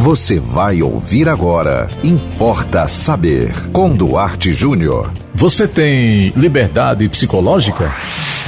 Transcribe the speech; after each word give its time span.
Você 0.00 0.40
vai 0.40 0.80
ouvir 0.80 1.28
agora. 1.28 1.86
Importa 2.02 2.88
saber. 2.88 3.52
Com 3.70 3.94
Duarte 3.94 4.50
Júnior. 4.50 5.12
Você 5.34 5.68
tem 5.68 6.32
liberdade 6.34 7.06
psicológica? 7.06 7.92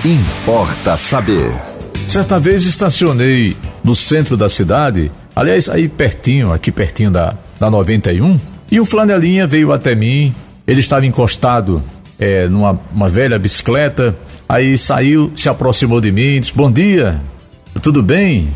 Importa 0.03 0.97
saber. 0.97 1.55
Certa 2.09 2.41
vez 2.41 2.63
estacionei 2.65 3.55
no 3.85 3.95
centro 3.95 4.35
da 4.35 4.49
cidade, 4.49 5.13
aliás, 5.37 5.69
aí 5.69 5.91
pertinho, 5.91 6.55
aqui 6.55 6.73
pertinho 6.73 7.11
da, 7.11 7.37
da 7.61 7.71
91, 7.71 8.41
e 8.71 8.81
um 8.81 8.87
flanelinha 8.87 9.47
veio 9.47 9.75
até 9.75 9.95
mim. 9.95 10.35
Ele 10.67 10.81
estava 10.81 11.05
encostado 11.05 11.83
é, 12.19 12.49
numa 12.49 12.81
uma 12.91 13.11
velha 13.11 13.39
bicicleta, 13.39 14.17
aí 14.49 14.79
saiu, 14.79 15.31
se 15.37 15.51
aproximou 15.51 16.01
de 16.01 16.11
mim, 16.11 16.41
disse: 16.41 16.55
Bom 16.55 16.73
dia, 16.73 17.21
tudo 17.83 18.03
bem? 18.03 18.49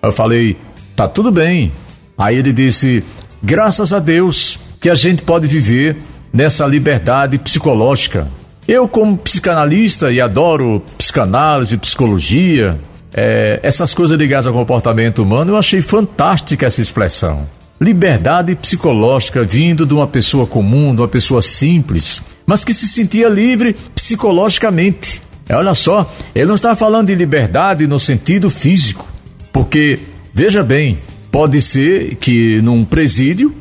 Eu 0.00 0.12
falei: 0.12 0.56
Tá 0.94 1.08
tudo 1.08 1.32
bem. 1.32 1.72
Aí 2.18 2.36
ele 2.36 2.52
disse: 2.52 3.04
Graças 3.40 3.92
a 3.92 4.00
Deus 4.00 4.58
que 4.80 4.90
a 4.90 4.94
gente 4.94 5.22
pode 5.22 5.46
viver 5.46 5.96
nessa 6.32 6.66
liberdade 6.66 7.38
psicológica. 7.38 8.26
Eu, 8.66 8.86
como 8.86 9.16
psicanalista 9.16 10.10
e 10.10 10.20
adoro 10.20 10.82
psicanálise, 10.98 11.78
psicologia, 11.78 12.78
é, 13.14 13.60
essas 13.62 13.94
coisas 13.94 14.18
ligadas 14.18 14.46
ao 14.46 14.52
comportamento 14.52 15.22
humano, 15.22 15.52
eu 15.52 15.56
achei 15.56 15.80
fantástica 15.80 16.66
essa 16.66 16.82
expressão. 16.82 17.46
Liberdade 17.80 18.54
psicológica 18.56 19.42
vindo 19.44 19.86
de 19.86 19.94
uma 19.94 20.06
pessoa 20.06 20.46
comum, 20.46 20.94
de 20.94 21.00
uma 21.00 21.08
pessoa 21.08 21.40
simples, 21.40 22.20
mas 22.44 22.64
que 22.64 22.74
se 22.74 22.88
sentia 22.88 23.28
livre 23.28 23.74
psicologicamente. 23.94 25.22
É, 25.48 25.56
olha 25.56 25.72
só, 25.72 26.12
ele 26.34 26.46
não 26.46 26.56
está 26.56 26.76
falando 26.76 27.06
de 27.06 27.14
liberdade 27.14 27.86
no 27.86 27.98
sentido 27.98 28.50
físico, 28.50 29.06
porque, 29.50 29.98
veja 30.34 30.62
bem, 30.62 30.98
pode 31.30 31.60
ser 31.60 32.16
que 32.16 32.60
num 32.62 32.84
presídio 32.84 33.54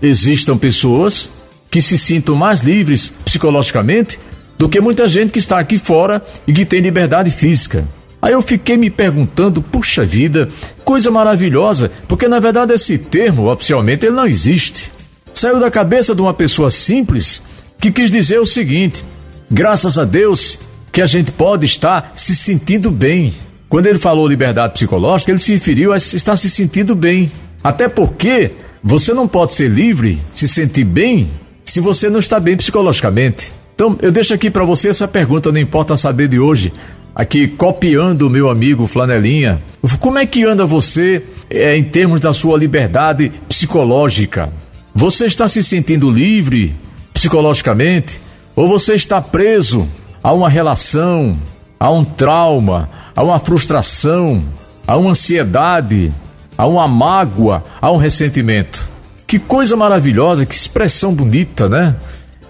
existam 0.00 0.56
pessoas 0.56 1.30
que 1.70 1.80
se 1.80 1.96
sintam 1.96 2.34
mais 2.34 2.60
livres 2.60 3.12
psicologicamente 3.24 4.18
do 4.58 4.68
que 4.68 4.80
muita 4.80 5.08
gente 5.08 5.32
que 5.32 5.38
está 5.38 5.58
aqui 5.58 5.78
fora 5.78 6.24
e 6.46 6.52
que 6.52 6.64
tem 6.64 6.80
liberdade 6.80 7.30
física. 7.30 7.84
Aí 8.20 8.32
eu 8.32 8.42
fiquei 8.42 8.76
me 8.76 8.90
perguntando, 8.90 9.60
puxa 9.60 10.04
vida, 10.04 10.48
coisa 10.84 11.10
maravilhosa, 11.10 11.90
porque 12.06 12.28
na 12.28 12.38
verdade 12.38 12.72
esse 12.72 12.96
termo, 12.96 13.50
oficialmente, 13.50 14.06
ele 14.06 14.14
não 14.14 14.26
existe. 14.26 14.92
Saiu 15.34 15.58
da 15.58 15.70
cabeça 15.70 16.14
de 16.14 16.20
uma 16.20 16.34
pessoa 16.34 16.70
simples 16.70 17.42
que 17.80 17.90
quis 17.90 18.10
dizer 18.10 18.38
o 18.38 18.46
seguinte: 18.46 19.04
graças 19.50 19.98
a 19.98 20.04
Deus 20.04 20.58
que 20.92 21.02
a 21.02 21.06
gente 21.06 21.32
pode 21.32 21.66
estar 21.66 22.12
se 22.14 22.36
sentindo 22.36 22.90
bem. 22.90 23.34
Quando 23.72 23.86
ele 23.86 23.98
falou 23.98 24.28
liberdade 24.28 24.74
psicológica, 24.74 25.30
ele 25.30 25.38
se 25.38 25.54
referiu 25.54 25.94
a 25.94 25.96
estar 25.96 26.36
se 26.36 26.50
sentindo 26.50 26.94
bem. 26.94 27.32
Até 27.64 27.88
porque 27.88 28.50
você 28.84 29.14
não 29.14 29.26
pode 29.26 29.54
ser 29.54 29.70
livre, 29.70 30.20
se 30.34 30.46
sentir 30.46 30.84
bem, 30.84 31.30
se 31.64 31.80
você 31.80 32.10
não 32.10 32.18
está 32.18 32.38
bem 32.38 32.54
psicologicamente. 32.54 33.50
Então, 33.74 33.96
eu 34.02 34.12
deixo 34.12 34.34
aqui 34.34 34.50
para 34.50 34.62
você 34.62 34.90
essa 34.90 35.08
pergunta, 35.08 35.50
não 35.50 35.58
importa 35.58 35.96
saber 35.96 36.28
de 36.28 36.38
hoje. 36.38 36.70
Aqui, 37.14 37.48
copiando 37.48 38.26
o 38.26 38.30
meu 38.30 38.50
amigo 38.50 38.86
Flanelinha. 38.86 39.58
Como 39.98 40.18
é 40.18 40.26
que 40.26 40.44
anda 40.44 40.66
você 40.66 41.22
é, 41.48 41.74
em 41.74 41.82
termos 41.82 42.20
da 42.20 42.34
sua 42.34 42.58
liberdade 42.58 43.32
psicológica? 43.48 44.52
Você 44.94 45.24
está 45.24 45.48
se 45.48 45.62
sentindo 45.62 46.10
livre 46.10 46.76
psicologicamente? 47.14 48.20
Ou 48.54 48.68
você 48.68 48.92
está 48.92 49.18
preso 49.22 49.88
a 50.22 50.30
uma 50.30 50.50
relação, 50.50 51.38
a 51.80 51.90
um 51.90 52.04
trauma, 52.04 53.00
a 53.14 53.22
uma 53.22 53.38
frustração, 53.38 54.42
a 54.86 54.96
uma 54.96 55.10
ansiedade, 55.10 56.12
a 56.56 56.66
uma 56.66 56.86
mágoa, 56.88 57.62
a 57.80 57.90
um 57.90 57.96
ressentimento? 57.96 58.90
Que 59.26 59.38
coisa 59.38 59.76
maravilhosa, 59.76 60.44
que 60.44 60.54
expressão 60.54 61.14
bonita, 61.14 61.68
né? 61.68 61.96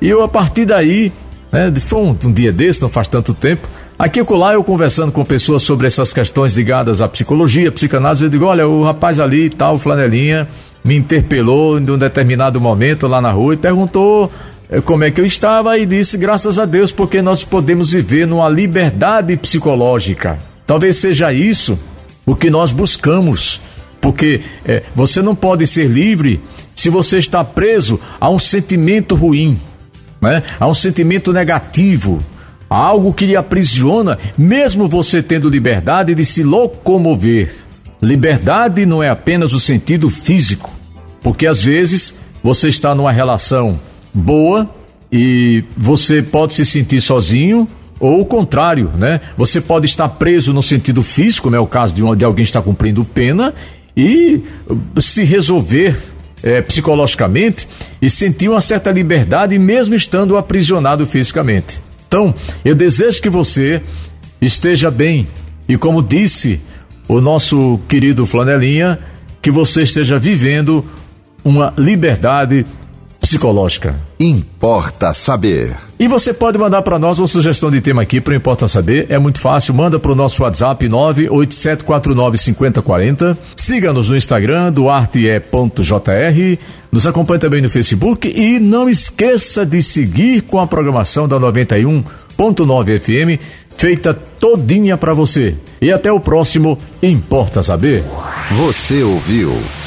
E 0.01 0.09
eu, 0.09 0.23
a 0.23 0.29
partir 0.29 0.65
daí, 0.65 1.13
né, 1.53 1.73
foi 1.81 2.01
um, 2.01 2.17
um 2.25 2.33
dia 2.33 2.53
desse, 2.53 2.83
não 2.83 2.89
faz 2.89 3.07
tanto 3.07 3.33
tempo, 3.33 3.69
aqui 3.99 4.21
e 4.21 4.33
lá 4.33 4.55
eu 4.55 4.65
conversando 4.65 5.13
com 5.13 5.25
pessoas 5.25 5.63
sobre 5.63 5.87
essas 5.87 6.13
questões 6.13 6.57
ligadas 6.57 7.01
à 7.01 7.07
psicologia, 7.07 7.71
psicanálise, 7.71 8.25
eu 8.25 8.31
digo, 8.31 8.47
olha, 8.47 8.67
o 8.67 8.83
rapaz 8.83 9.21
ali, 9.21 9.49
tal, 9.49 9.79
flanelinha, 9.79 10.49
me 10.85 10.97
interpelou 10.97 11.79
em 11.79 11.89
um 11.89 11.97
determinado 11.99 12.61
momento 12.61 13.07
lá 13.07 13.21
na 13.21 13.31
rua 13.31 13.55
e 13.55 13.57
perguntou 13.57 14.33
eh, 14.69 14.81
como 14.81 15.05
é 15.05 15.11
que 15.11 15.21
eu 15.21 15.25
estava 15.25 15.79
e 15.79 15.87
disse, 15.87 16.19
graças 16.19 16.59
a 16.59 16.65
Deus, 16.65 16.91
porque 16.91 17.23
nós 17.23 17.45
podemos 17.45 17.93
viver 17.93 18.27
numa 18.27 18.49
liberdade 18.49 19.37
psicológica. 19.37 20.39
Talvez 20.73 20.97
seja 20.97 21.31
isso 21.31 21.79
o 22.25 22.35
que 22.35 22.49
nós 22.49 22.73
buscamos, 22.73 23.61
porque 24.01 24.41
é, 24.65 24.85
você 24.95 25.21
não 25.21 25.35
pode 25.35 25.67
ser 25.67 25.87
livre 25.87 26.41
se 26.75 26.89
você 26.89 27.19
está 27.19 27.45
preso 27.45 28.01
a 28.19 28.31
um 28.31 28.39
sentimento 28.39 29.15
ruim 29.15 29.61
né? 30.23 30.43
Há 30.59 30.67
um 30.67 30.73
sentimento 30.73 31.31
negativo, 31.31 32.21
há 32.71 32.77
algo 32.77 33.13
que 33.13 33.27
lhe 33.27 33.37
aprisiona, 33.37 34.19
mesmo 34.39 34.89
você 34.89 35.23
tendo 35.23 35.51
liberdade 35.51 36.15
de 36.15 36.25
se 36.25 36.43
locomover. 36.43 37.55
Liberdade 38.01 38.87
não 38.87 39.03
é 39.03 39.11
apenas 39.11 39.53
o 39.53 39.61
sentido 39.61 40.09
físico, 40.09 40.71
porque 41.21 41.47
às 41.47 41.61
vezes 41.63 42.15
você 42.43 42.69
está 42.69 42.95
numa 42.95 43.13
relação 43.13 43.79
boa 44.15 44.71
e 45.13 45.65
você 45.77 46.23
pode 46.23 46.55
se 46.55 46.65
sentir 46.65 47.03
sozinho 47.03 47.69
ou 48.03 48.21
o 48.21 48.27
contrário, 48.27 48.91
né? 48.99 49.21
Você 49.37 49.61
pode 49.61 49.87
estar 49.87 50.09
preso 50.09 50.53
no 50.53 50.61
sentido 50.61 51.05
físico, 51.05 51.45
como 51.45 51.55
é 51.55 51.61
o 51.61 51.69
caso 51.69 51.95
de, 51.95 52.03
de 52.17 52.25
alguém 52.25 52.43
estar 52.43 52.61
cumprindo 52.61 53.05
pena 53.05 53.55
e 53.97 54.43
se 54.99 55.23
resolver 55.23 55.97
é, 56.43 56.61
psicologicamente 56.63 57.69
e 58.01 58.11
sentir 58.11 58.49
uma 58.49 58.61
certa 58.61 58.91
liberdade, 58.91 59.57
mesmo 59.57 59.95
estando 59.95 60.37
aprisionado 60.37 61.07
fisicamente. 61.07 61.81
Então, 62.09 62.35
eu 62.65 62.75
desejo 62.75 63.23
que 63.23 63.31
você 63.31 63.81
esteja 64.41 64.91
bem 64.91 65.29
e, 65.69 65.79
como 65.79 66.03
disse 66.03 66.61
o 67.07 67.21
nosso 67.21 67.79
querido 67.89 68.27
Flanelinha, 68.27 68.99
que 69.41 69.53
você 69.53 69.83
esteja 69.83 70.19
vivendo 70.19 70.85
uma 71.45 71.73
liberdade 71.79 72.67
psicológica. 73.23 73.97
Importa 74.19 75.15
saber. 75.15 75.77
E 75.99 76.07
você 76.09 76.35
pode 76.35 76.59
mandar 76.59 76.83
para 76.83 76.99
nós 76.99 77.19
uma 77.21 77.29
sugestão 77.29 77.71
de 77.71 77.81
tema 77.81 78.03
aqui 78.03 78.21
para 78.21 78.35
Importa 78.35 78.67
Saber. 78.67 79.07
É 79.09 79.17
muito 79.19 79.41
fácil, 79.41 79.73
manda 79.73 79.97
para 79.99 80.11
o 80.11 80.17
nosso 80.17 80.43
WhatsApp 80.43 80.89
987495040. 80.89 83.37
Siga-nos 83.57 84.11
no 84.11 84.17
Instagram, 84.17 84.73
duarte.jr. 84.73 86.59
Nos 86.91 87.07
acompanhe 87.07 87.41
também 87.41 87.63
no 87.63 87.71
Facebook 87.71 88.27
e 88.29 88.59
não 88.59 88.89
esqueça 88.89 89.65
de 89.65 89.81
seguir 89.81 90.41
com 90.43 90.59
a 90.59 90.67
programação 90.67 91.29
da 91.29 91.39
91.9 91.39 92.99
FM, 92.99 93.39
feita 93.77 94.13
todinha 94.13 94.99
para 94.99 95.15
você. 95.15 95.55
E 95.81 95.93
até 95.93 96.11
o 96.13 96.19
próximo 96.19 96.77
Importa 97.01 97.63
Saber. 97.63 98.03
Você 98.51 99.05
ouviu 99.05 99.57